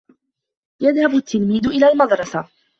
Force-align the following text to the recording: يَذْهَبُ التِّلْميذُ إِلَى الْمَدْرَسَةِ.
يَذْهَبُ 0.81 1.15
التِّلْميذُ 1.15 1.67
إِلَى 1.67 1.87
الْمَدْرَسَةِ. 1.91 2.45